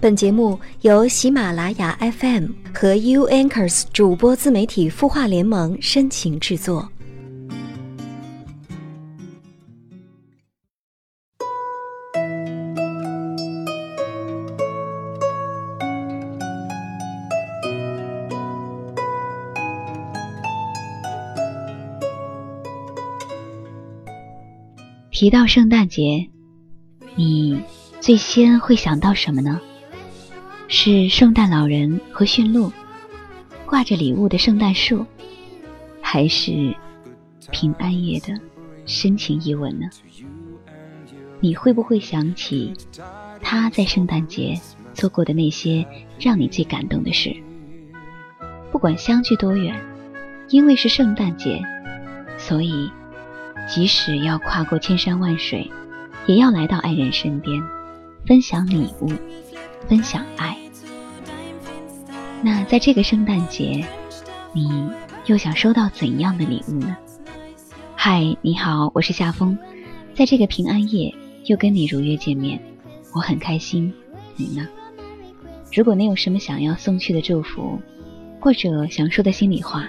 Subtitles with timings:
[0.00, 6.88] 本节目由喜马拉雅 FM 和 U Anchors 主播自媒体孵化联盟深情制作。
[25.10, 26.28] 提到圣诞节，
[27.16, 27.60] 你
[28.00, 29.60] 最先会想到什么呢？
[30.68, 32.70] 是圣诞老人和驯鹿，
[33.64, 35.04] 挂着礼物的圣诞树，
[36.02, 36.74] 还是
[37.50, 38.38] 平安夜的
[38.84, 39.88] 深情一吻呢？
[41.40, 42.74] 你会不会想起
[43.40, 44.60] 他在圣诞节
[44.92, 45.86] 做过的那些
[46.18, 47.34] 让你最感动的事？
[48.70, 49.74] 不管相距多远，
[50.50, 51.60] 因为是圣诞节，
[52.36, 52.90] 所以。
[53.68, 55.70] 即使要跨过千山万水，
[56.24, 57.62] 也要来到爱人身边，
[58.26, 59.12] 分享礼物，
[59.86, 60.56] 分享爱。
[62.42, 63.84] 那在这个圣诞节，
[64.52, 64.88] 你
[65.26, 66.96] 又想收到怎样的礼物呢？
[67.94, 69.58] 嗨，你好，我是夏风，
[70.14, 72.60] 在这个平安夜又跟你如约见面，
[73.14, 73.92] 我很开心。
[74.36, 74.66] 你呢？
[75.72, 77.78] 如果你有什么想要送去的祝福，
[78.40, 79.86] 或者想说的心里话，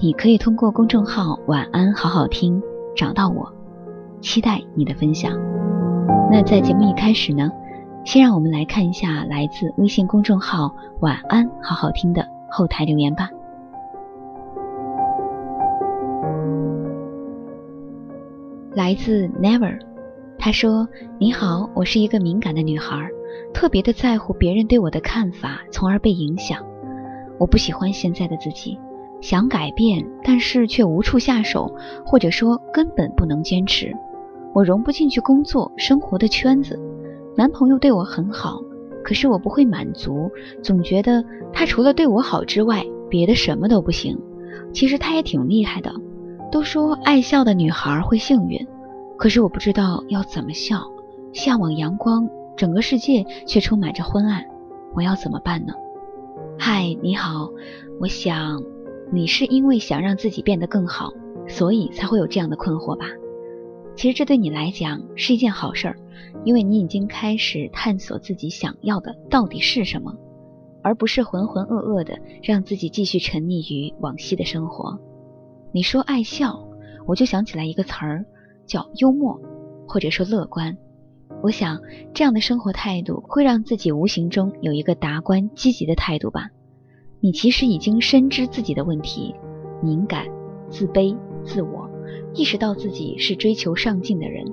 [0.00, 2.60] 你可以通过公众号“晚安好好听”。
[2.96, 3.52] 找到我，
[4.20, 5.32] 期待你的分享。
[6.32, 7.48] 那在节目一开始呢，
[8.04, 13.28] 先让我们来看一下来自微信公众号“晚安好好听”的后台留言吧。
[18.74, 19.78] 来自 Never，
[20.38, 20.88] 他说
[21.18, 23.10] ：“你好，我是一个敏感的女孩，
[23.52, 26.64] 特别的在乎别人对我的看法，从而被影响。
[27.38, 28.78] 我不喜欢现在的自己。”
[29.20, 31.74] 想改变，但是却无处下手，
[32.06, 33.92] 或者说根本不能坚持。
[34.54, 36.78] 我融不进去工作生活的圈子。
[37.38, 38.60] 男朋友对我很好，
[39.04, 40.28] 可是我不会满足，
[40.60, 44.18] 总觉得他除了对我好之外，别的什么都不行。
[44.72, 45.94] 其实他也挺厉害的。
[46.50, 48.66] 都说爱笑的女孩会幸运，
[49.16, 50.82] 可是我不知道要怎么笑。
[51.32, 54.44] 向往阳光，整个世界却充满着昏暗。
[54.92, 55.72] 我要怎么办呢？
[56.58, 57.48] 嗨，你好，
[58.00, 58.60] 我想。
[59.12, 61.12] 你是因为想让自己变得更好，
[61.46, 63.06] 所以才会有这样的困惑吧？
[63.94, 65.96] 其实这对你来讲是一件好事儿，
[66.44, 70.16] 因为你已经开始探索自己想要的到底是什么，
[70.82, 74.98] 而不是浑浑噩噩的让自己继续沉溺于往昔的生活。
[75.72, 76.66] 你说爱笑，
[77.06, 78.24] 我就想起来一个词儿，
[78.66, 79.40] 叫幽默，
[79.86, 80.76] 或者说乐观。
[81.42, 81.80] 我想
[82.14, 86.48] 这样的生活态度会让自己无形中有一个达观积极的态度吧。
[87.20, 89.34] 你其实已经深知自己的问题，
[89.82, 90.26] 敏感、
[90.70, 91.90] 自卑、自我，
[92.32, 94.46] 意识到自己是追求上进的人，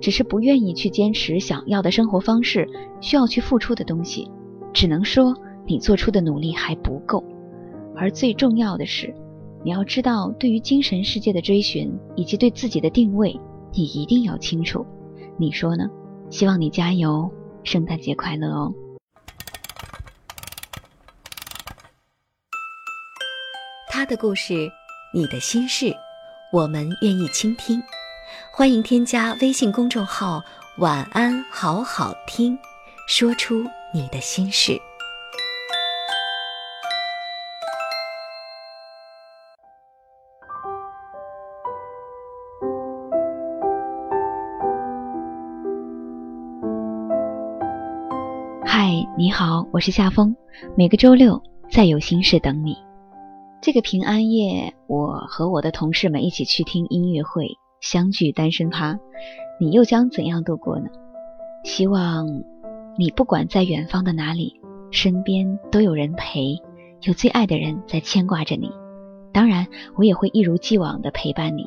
[0.00, 2.68] 只是不愿意去坚持想要的生活方式，
[3.00, 4.30] 需要去付出的东西，
[4.72, 5.34] 只能说
[5.66, 7.22] 你做出的努力还不够。
[7.96, 9.14] 而最重要的是，
[9.64, 13.38] 你要知道，对于精神世界的追寻以及对自己的定位，
[13.72, 14.86] 你一定要清楚。
[15.36, 15.88] 你说呢？
[16.30, 17.30] 希望你加油，
[17.64, 18.72] 圣诞节快乐哦！
[23.88, 24.68] 他的故事，
[25.12, 25.92] 你的心事，
[26.52, 27.82] 我们愿意倾听。
[28.52, 30.42] 欢迎添加微信公众号
[30.78, 32.58] “晚安好好听”，
[33.08, 34.80] 说出你的心事。
[48.64, 50.34] 嗨，你好，我是夏风，
[50.76, 52.76] 每个周六在有心事等你。
[53.60, 57.48] 这个平安夜，我和我的同事们一起去听音乐会，
[57.80, 58.98] 相聚单身趴。
[59.60, 60.86] 你又将怎样度过呢？
[61.64, 62.26] 希望
[62.96, 66.56] 你不管在远方的哪里，身边都有人陪，
[67.02, 68.70] 有最爱的人在牵挂着你。
[69.32, 69.66] 当然，
[69.96, 71.66] 我也会一如既往的陪伴你。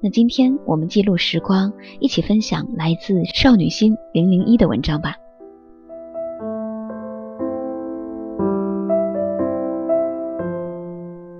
[0.00, 5.16] 那今天我们记录时光，一起分享来自少女心零零一的文章吧。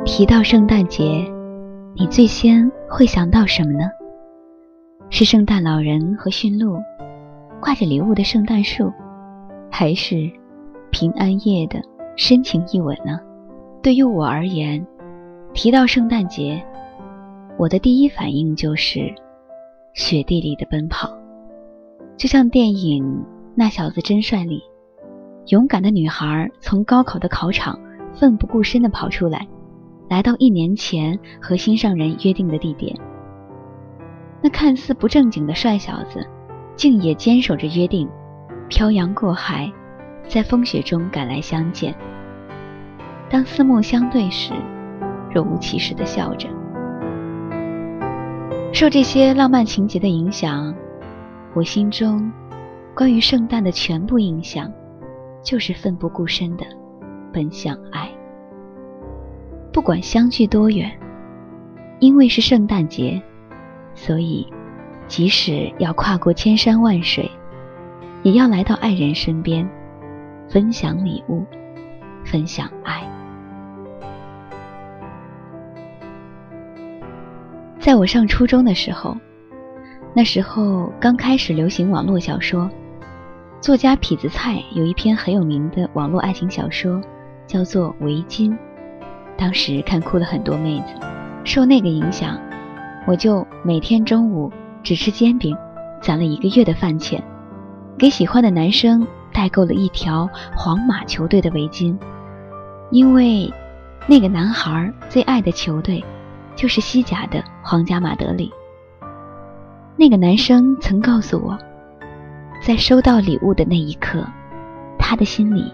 [0.05, 1.25] 提到圣诞节，
[1.95, 3.89] 你最先会想到什么呢？
[5.17, 6.77] 是圣诞老人和驯鹿，
[7.61, 8.93] 挂着礼物的圣诞树，
[9.71, 10.29] 还是
[10.91, 11.81] 平安夜的
[12.17, 13.21] 深情一吻呢？
[13.81, 14.85] 对于我而言，
[15.53, 16.61] 提到圣诞节，
[17.57, 19.15] 我的第一反应就是
[19.93, 21.09] 雪地里的奔跑，
[22.17, 23.05] 就像电影
[23.55, 24.65] 《那小子真帅》里，
[25.47, 27.79] 勇敢的女孩从高考的考场
[28.15, 29.47] 奋不顾身地跑出来。
[30.09, 32.99] 来到一年前和心上人约定的地点，
[34.45, 36.29] 那看似不正经的帅小子，
[36.77, 38.07] 竟也坚守着约定，
[38.69, 39.73] 漂洋过海，
[40.29, 41.95] 在风雪中赶来相见。
[43.31, 44.53] 当四目相对时，
[45.35, 46.47] 若无其事的笑着。
[48.71, 50.75] 受这些浪漫情节的影响，
[51.55, 52.31] 我心中
[52.95, 54.71] 关于圣诞的全部印象，
[55.43, 56.67] 就是奋不顾身的
[57.33, 58.11] 奔向爱。
[59.73, 60.93] 不管相距多远，
[61.99, 63.23] 因为是圣诞节，
[63.95, 64.47] 所以
[65.07, 67.31] 即使要跨过千山万水，
[68.23, 69.69] 也要来到爱人身边，
[70.49, 71.45] 分享礼物，
[72.25, 73.03] 分享爱。
[77.79, 79.17] 在我上初中的时候，
[80.15, 82.69] 那时候刚开始流行网络小说，
[83.61, 87.01] 作家痞子蔡有一篇很有名的网络爱情小说，
[87.47, 88.51] 叫做《围巾》，
[89.37, 90.95] 当时看哭了很多妹子。
[91.45, 92.41] 受那个影响，
[93.07, 94.53] 我就每天中午
[94.83, 95.57] 只吃煎饼，
[96.01, 97.23] 攒了一个月的饭钱，
[97.99, 101.97] 给喜欢的男生代购了一条皇马球队的围巾，
[102.91, 103.53] 因为
[104.07, 106.05] 那个男孩最爱的球队。
[106.57, 108.49] 就是西甲的皇家马德里。
[109.97, 111.59] 那个男生曾告诉我，
[112.63, 114.25] 在收到礼物的那一刻，
[114.97, 115.73] 他的心里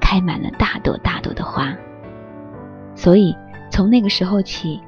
[0.00, 1.74] 开满了大朵大朵的花。
[2.94, 3.34] 所以
[3.68, 4.80] 从那个时候起，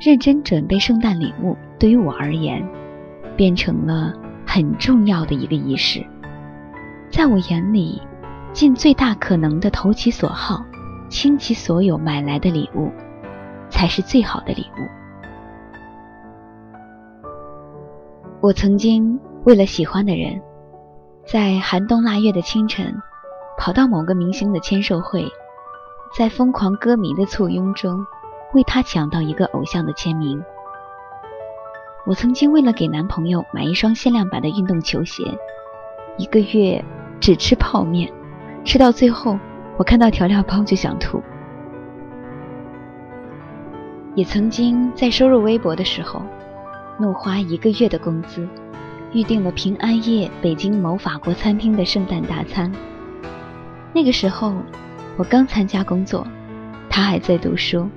[0.00, 2.66] 认真准备圣诞礼物对于我而言，
[3.36, 4.12] 变成了
[4.46, 6.04] 很重要的一个仪式。
[7.10, 8.02] 在我眼里，
[8.52, 10.64] 尽最大可能的投其所好，
[11.08, 12.90] 倾其所有买来的礼物。
[13.68, 14.86] 才是最好的礼物。
[18.40, 20.40] 我曾经为了喜欢的人，
[21.26, 22.94] 在寒冬腊月的清晨，
[23.58, 25.26] 跑到某个明星的签售会，
[26.16, 28.06] 在疯狂歌迷的簇拥中，
[28.54, 30.42] 为他抢到一个偶像的签名。
[32.06, 35.24] 我曾经为了给男朋友买一双限量版的运动球鞋，
[36.16, 36.84] 一个月
[37.20, 38.12] 只吃泡面，
[38.64, 39.38] 吃到最后，
[39.76, 41.22] 我看到调料包就想吐。
[44.14, 46.22] 也曾经在收入微薄的时候，
[46.98, 48.48] 怒花一个月的工资，
[49.12, 52.72] 预定了平安夜北京某法国餐厅的圣诞大餐。
[53.92, 54.54] 那个时候，
[55.16, 56.26] 我刚参加工作，
[56.88, 57.88] 他还在读书，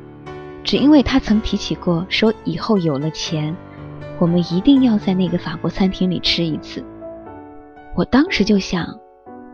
[0.70, 3.58] 只因为他曾提起过，说以后有了钱，
[4.20, 6.86] 我们一定要在那个法国餐厅里吃一次。
[7.96, 8.86] 我当时就想，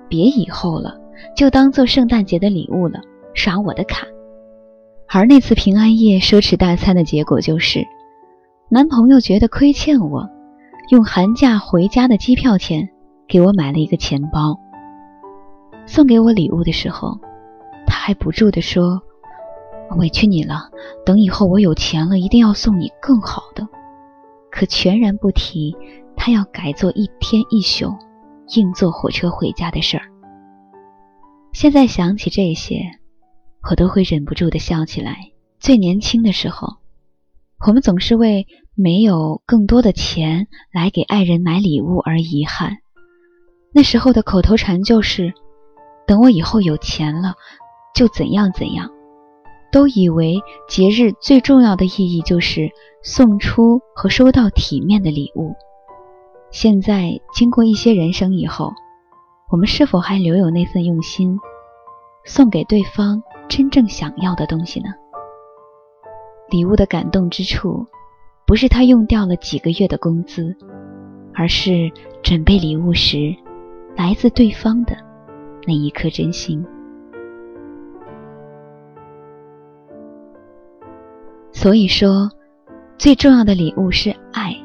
[0.10, 1.00] 别以后了，
[1.34, 3.00] 就当做圣诞节的礼物了，
[3.34, 4.06] 刷我的卡。
[5.08, 7.88] 而那次平安夜奢侈大餐的结果就是，
[8.68, 10.28] 男朋友觉得亏欠我，
[10.90, 12.90] 用寒假回家的机票钱
[13.26, 14.60] 给我买了一个钱包。
[15.86, 17.18] 送给我礼物的时候，
[17.88, 19.02] 他还不住地说
[19.98, 20.70] ：“委屈你了，
[21.06, 23.68] 等以后我有钱了，一定要送你更好的。”
[24.52, 25.76] 可全然不提
[26.16, 27.94] 他要改做一天一宿，
[28.56, 30.04] 硬坐火车回家的事儿。
[31.54, 33.00] 现在想起这些。
[33.68, 35.18] 我都会忍不住的笑起来。
[35.60, 36.76] 最年轻的时候，
[37.66, 38.46] 我们总是为
[38.76, 42.78] 没有更多的钱来给爱人买礼物而遗憾。
[43.74, 45.34] 那时候的口头禅就是
[46.06, 47.34] ：“等我以后有钱了，
[47.96, 48.92] 就怎样怎样。”
[49.72, 52.70] 都以为节日最重要的意义就是
[53.04, 55.54] 送出和收到体面的礼物。
[56.52, 58.72] 现在经过一些人生以后，
[59.52, 61.38] 我们是否还留有那份用心，
[62.24, 63.22] 送给对方？
[63.48, 64.88] 真正想要的东西呢？
[66.50, 67.86] 礼物的感动之处，
[68.48, 70.56] 不是他用掉了几个月的工资，
[71.34, 71.92] 而是
[72.24, 73.36] 准备礼物时
[73.96, 74.96] 来自对方的
[75.68, 76.66] 那一颗真心。
[81.66, 82.30] 所以说，
[82.96, 84.56] 最重要的礼物是爱，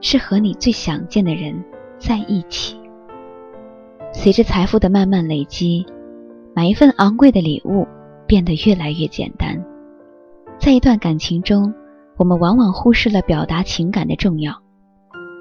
[0.00, 1.52] 是和你最想见的人
[1.98, 2.76] 在一起。
[4.12, 5.84] 随着财富的慢慢累积，
[6.54, 7.88] 买一份昂贵的礼物。
[8.28, 9.60] 变得越来越简单。
[10.56, 11.74] 在一段感情中，
[12.16, 14.54] 我们往往忽视了表达情感的重要，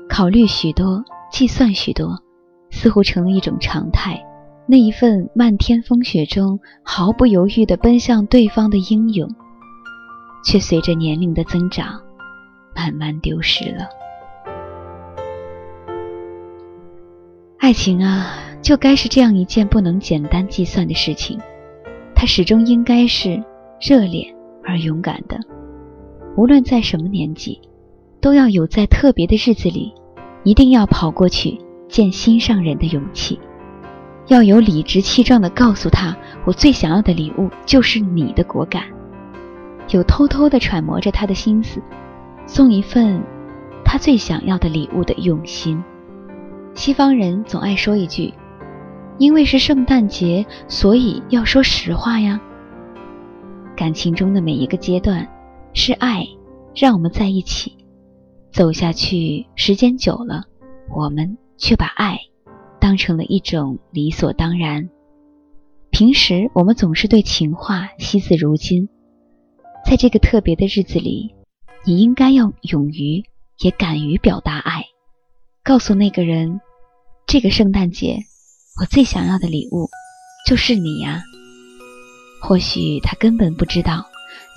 [0.09, 2.17] 考虑许多，计算许多，
[2.71, 4.19] 似乎成了一种常态。
[4.65, 9.29] 那一份漫天风雪中毫不犹豫地奔向对方的英勇，
[10.43, 11.99] 却随着年龄的增长，
[12.75, 13.87] 慢慢丢失了。
[17.57, 21.39] 爱情啊，就该是这样一件不能简单计算的事情。
[22.13, 23.41] 它始终应该是
[23.81, 24.33] 热烈
[24.63, 25.37] 而勇敢的，
[26.35, 27.59] 无论在什么年纪，
[28.21, 29.93] 都要有在特别的日子里，
[30.43, 31.57] 一定要跑过去
[31.87, 33.39] 见心上人的勇气，
[34.27, 38.83] 要有理直气壮的告诉他，我最想要的礼物就是你的果敢，
[39.89, 41.81] 有偷偷的揣摩着他的心思，
[42.45, 43.21] 送一份
[43.83, 45.83] 他最想要的礼物的用心。
[46.73, 48.33] 西方人总爱说一句
[49.19, 52.41] 因为是圣诞节，所以要说实话呀。
[53.75, 55.27] 感情中的每一个阶段，
[55.73, 56.25] 是爱
[56.75, 57.77] 让我们在一起
[58.51, 59.45] 走下去。
[59.55, 60.45] 时间久了，
[60.89, 62.17] 我们却把爱
[62.79, 64.89] 当成了一种理所当然。
[65.91, 68.89] 平时我们总是对情话惜字如金，
[69.93, 71.35] 在这个特别的日子里，
[71.85, 73.23] 你应该要勇于
[73.59, 74.85] 也敢于表达爱，
[75.63, 76.61] 告诉那个人，
[77.27, 78.17] 这个圣诞节。
[78.81, 79.87] 我最想要的礼物，
[80.47, 81.21] 就是你呀。
[82.41, 84.07] 或许他根本不知道，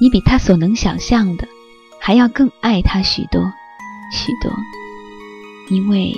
[0.01, 1.47] 你比他所能想象的，
[2.01, 3.43] 还要更爱他许多
[4.11, 4.51] 许多。
[5.69, 6.15] 因为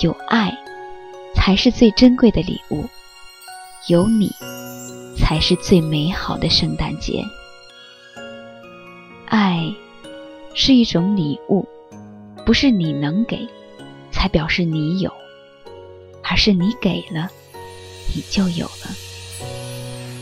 [0.00, 0.56] 有爱，
[1.34, 2.82] 才是最珍贵的礼物；
[3.90, 4.30] 有你，
[5.18, 7.22] 才是最美好的圣诞节。
[9.28, 9.72] 爱
[10.54, 11.66] 是一种礼物，
[12.46, 13.46] 不是你能给，
[14.10, 15.12] 才表示你有。
[16.30, 17.30] 而是你给了，
[18.14, 18.94] 你就有了。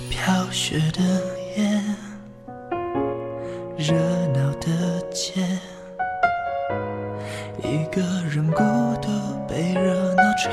[0.08, 1.02] 飘雪的
[1.56, 1.82] 夜，
[3.76, 3.94] 热
[4.28, 5.40] 闹的街，
[7.62, 8.62] 一个人孤
[9.02, 9.08] 独
[9.48, 10.52] 被热闹吹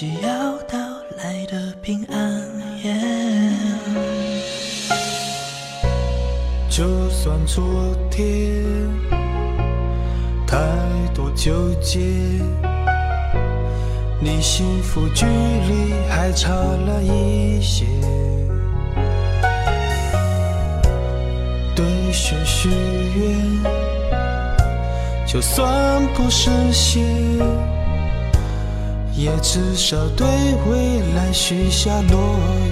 [0.00, 0.78] 在这既要到
[1.18, 2.42] 来的平安？
[6.70, 7.62] 就算昨
[8.10, 8.64] 天
[10.46, 10.56] 太
[11.12, 12.00] 多纠结，
[14.22, 17.84] 离幸福距离还差了一些。
[21.76, 23.38] 对谁许愿，
[25.26, 27.04] 就算不实现，
[29.20, 30.26] 也至少对
[30.66, 32.69] 未来许下诺。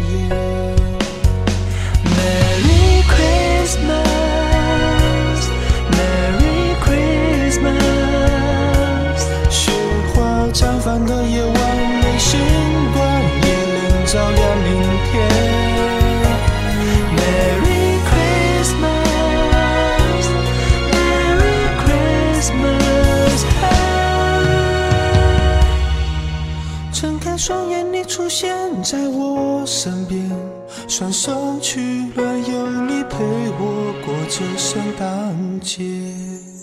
[29.66, 30.28] 身边
[30.88, 31.80] 双手取
[32.14, 33.24] 暖，有你陪
[33.58, 36.57] 我过这圣诞节。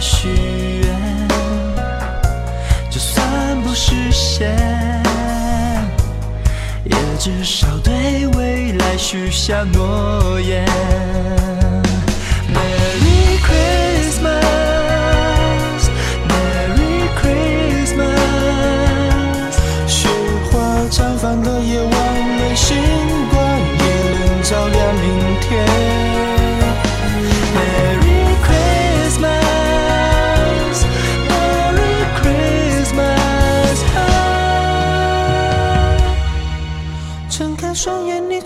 [0.00, 0.28] 许
[0.82, 1.28] 愿，
[2.90, 4.50] 就算不实现，
[6.84, 10.64] 也至少对未来许下诺言。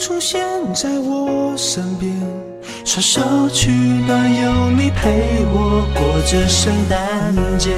[0.05, 0.45] 出现
[0.75, 2.13] 在我身边，
[2.85, 7.71] 双手取暖，有你陪我过这圣诞节。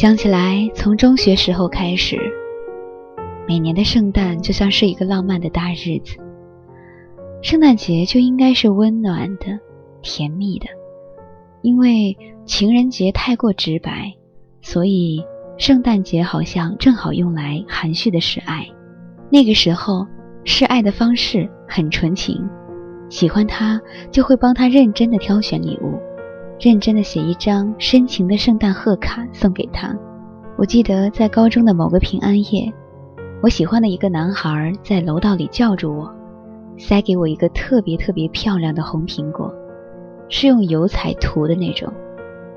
[0.00, 2.16] 想起来，从中学时候开始，
[3.46, 6.16] 每年的圣诞就像是一个浪漫的大日子。
[7.42, 9.60] 圣诞节就应该是温暖的、
[10.00, 10.68] 甜蜜的，
[11.60, 12.16] 因为
[12.46, 14.10] 情人节太过直白，
[14.62, 15.22] 所以
[15.58, 18.66] 圣诞节好像正好用来含蓄的示爱。
[19.30, 20.06] 那个时候，
[20.44, 22.42] 示爱的方式很纯情，
[23.10, 23.78] 喜欢他
[24.10, 26.00] 就会帮他认真的挑选礼物，
[26.60, 29.96] 认真的写一张深情的圣诞贺卡送给他。
[30.58, 32.70] 我记得在高中的某个平安夜，
[33.42, 36.14] 我喜欢的一个男孩在楼道里叫住我。
[36.76, 39.50] 塞给我一个特别特别漂亮的红苹果，
[40.28, 41.90] 是用油彩涂的那种，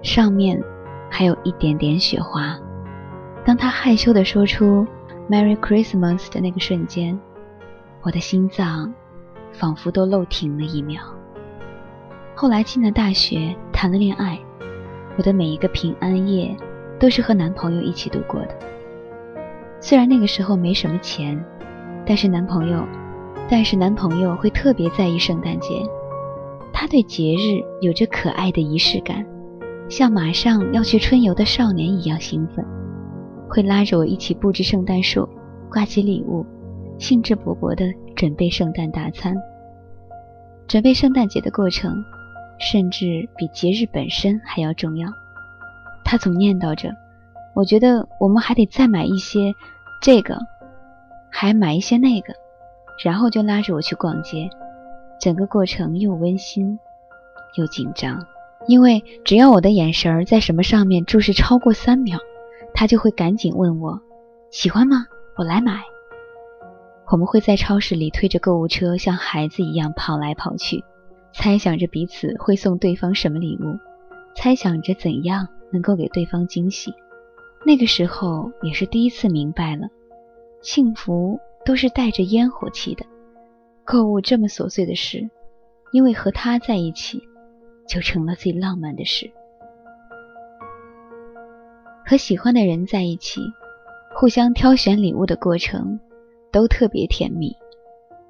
[0.02, 0.62] 上面
[1.10, 2.58] 还有一点点雪花。
[3.46, 4.86] 当他害羞地说出
[5.30, 7.18] “Merry Christmas” 的那个瞬间，
[8.02, 8.94] 我的心脏
[9.54, 11.02] 仿佛都漏停了一秒。
[12.36, 14.40] 后来进了大学，谈了恋爱，
[15.18, 16.56] 我的每一个平安夜
[17.00, 18.50] 都是和男朋友一起度过的。
[19.80, 21.44] 虽然那个时候没什么钱，
[22.06, 22.84] 但是男朋友。
[23.50, 25.84] 但是男朋友会特别在意圣诞节，
[26.72, 29.24] 他对节日有着可爱的仪式感，
[29.90, 32.66] 像马上要去春游的少年一样兴奋，
[33.50, 35.28] 会拉着我一起布置圣诞树，
[35.70, 36.46] 挂起礼物，
[36.98, 39.36] 兴致勃勃地准备圣诞大餐。
[40.66, 42.02] 准备圣诞节的过程，
[42.64, 45.10] 甚至比节日本身还要重要。
[46.04, 46.90] 他总念叨着
[47.54, 49.54] ：“我觉得我们还得再买一些
[50.02, 50.40] 这个，
[51.30, 52.34] 还买一些那个。”
[53.04, 54.50] 然后就拉着我去逛街，
[55.20, 56.80] 整个过程又温馨
[57.56, 58.24] 又紧张，
[58.68, 62.20] 因为只要我的眼神在什么上面注视超过三秒，
[62.74, 64.00] 他就会赶紧问我
[64.52, 65.08] 喜欢吗？
[65.36, 65.82] 我来买。
[67.08, 70.84] 我们会在超市里推着购物车，像孩子一样跑来跑去，
[71.34, 73.78] 猜想着彼此会送对方什么礼物，
[74.36, 76.94] 猜想着怎样能够给对方惊喜。
[77.66, 79.88] 那个时候也是第一次明白了，
[80.62, 81.40] 幸福。
[81.66, 83.06] 都是带着烟火气的，
[83.86, 85.30] 购物这么琐碎的事，
[85.94, 87.24] 因为和他在一起，
[87.88, 89.32] 就成了最浪漫的事。
[92.06, 93.40] 和喜欢的人在一起，
[94.14, 95.98] 互相挑选礼物的过程，
[96.52, 97.56] 都特别甜蜜。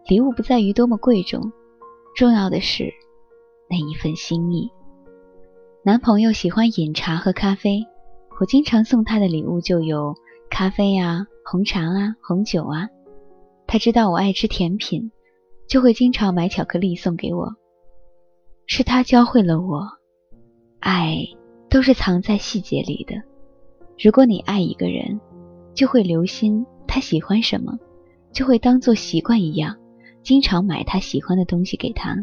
[0.06, 1.52] 礼物不在于多么贵重，
[2.15, 2.93] 重要的是
[3.69, 4.71] 那一份心意。
[5.84, 7.86] 男朋友喜欢饮茶和咖啡，
[8.39, 10.15] 我经常送他的礼物就有
[10.49, 12.88] 咖啡啊、红茶啊、红酒啊。
[13.65, 15.12] 他知道我爱吃甜品，
[15.67, 17.56] 就会经常买巧克力送给我。
[18.67, 19.88] 是他教会了我，
[20.80, 21.17] 爱
[21.69, 23.15] 都是藏在细节里的。
[23.97, 25.19] 如果你爱一个人，
[25.73, 27.78] 就会留心他喜欢什么，
[28.32, 29.76] 就会当做习惯一样，
[30.24, 32.18] 经常买他喜欢的东西给他。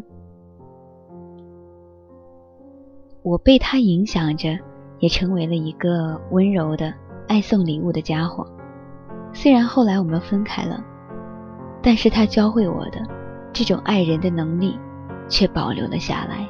[3.23, 4.57] 我被他影响着，
[4.99, 6.93] 也成为了一个温柔的、
[7.27, 8.45] 爱送礼物的家伙。
[9.31, 10.83] 虽然后来我们分开了。
[11.83, 13.01] 但是他教会我的
[13.51, 14.77] 这种爱人的能力，
[15.27, 16.47] 却保留了下来。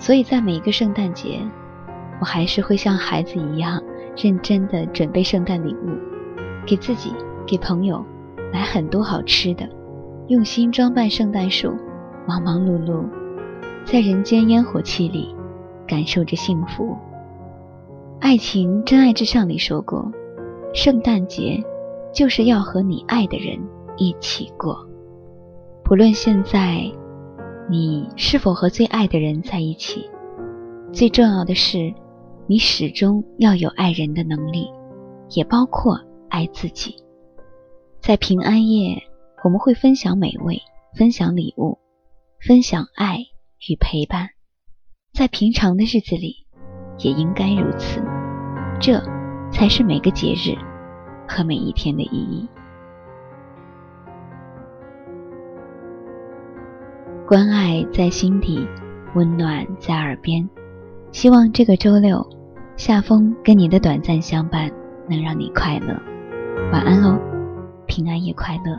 [0.00, 1.40] 所以在每一个圣诞节，
[2.20, 3.80] 我还是会像孩子一样
[4.16, 5.96] 认真的准备圣诞礼物，
[6.66, 7.12] 给自己、
[7.46, 8.04] 给朋友
[8.52, 9.64] 买很多好吃的，
[10.30, 11.72] 用心装扮圣诞树，
[12.24, 13.04] 忙忙碌碌，
[13.84, 15.34] 在人间烟火气里
[15.88, 16.96] 感受着幸福。
[18.20, 20.08] 爱情真爱至上里说过，
[20.72, 21.60] 圣诞节
[22.14, 23.58] 就是要和你爱的人。
[23.96, 24.78] 一起过，
[25.82, 26.80] 不论现在
[27.68, 30.08] 你是否和最爱的人在一起，
[30.92, 31.92] 最重要的是，
[32.46, 34.70] 你始终要有爱人的能力，
[35.30, 36.94] 也包括爱自己。
[38.00, 38.96] 在平安夜，
[39.42, 40.60] 我们会分享美味，
[40.94, 41.78] 分享礼物，
[42.46, 43.18] 分享爱
[43.68, 44.28] 与陪伴。
[45.14, 46.46] 在平常的日子里，
[46.98, 48.02] 也应该如此。
[48.78, 49.02] 这
[49.50, 50.54] 才是每个节日
[51.26, 52.48] 和每一天的意义。
[57.26, 58.66] 关爱在心底，
[59.14, 60.46] 温暖在耳边。
[61.12, 62.24] 希望这个周六，
[62.76, 64.70] 夏风跟你的短暂相伴
[65.08, 65.98] 能让你快乐。
[66.72, 67.18] 晚安喽，
[67.86, 68.78] 平安夜快乐。